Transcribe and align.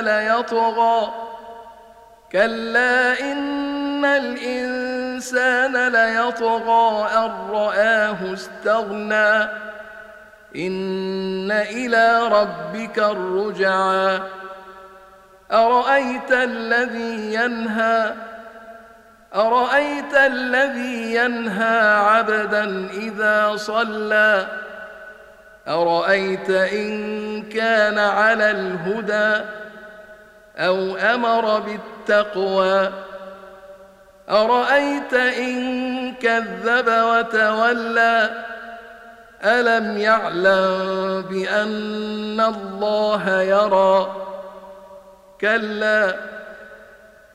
ليطغى. 0.00 1.14
كلا 2.32 3.20
إن 3.20 4.04
الإنسان 4.04 5.88
ليطغى 5.88 7.08
أن 7.16 7.30
رآه 7.50 8.34
استغنى. 8.34 9.42
إن 10.56 11.50
إلى 11.50 12.28
ربك 12.28 12.98
الرجعى. 12.98 14.20
أرأيت 15.52 16.32
الذي 16.32 17.34
ينهى؟ 17.34 18.14
أرأيت 19.34 20.14
الذي 20.14 21.14
ينهى 21.14 21.94
عبدا 21.94 22.88
إذا 22.92 23.56
صلى؟ 23.56 24.46
أرأيت 25.70 26.50
إن 26.50 27.42
كان 27.42 27.98
على 27.98 28.50
الهدى 28.50 29.44
أو 30.56 30.96
أمر 30.96 31.60
بالتقوى؟ 31.60 32.90
أرأيت 34.30 35.14
إن 35.14 36.14
كذب 36.14 36.88
وتولى؟ 36.88 38.30
ألم 39.44 39.98
يعلم 39.98 41.24
بأن 41.30 42.40
الله 42.40 43.42
يرى؟ 43.42 44.26
كلا 45.40 46.16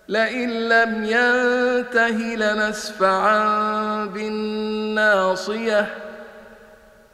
لئن 0.08 0.49
لم 0.49 1.03
ينته 1.03 2.36
لنسفعا 2.36 3.45
بالناصية. 4.05 5.88